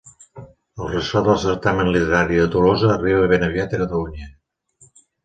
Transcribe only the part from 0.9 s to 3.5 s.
ressò del certamen literari de Tolosa arribà ben